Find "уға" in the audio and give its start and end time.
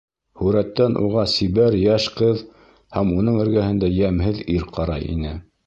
1.07-1.25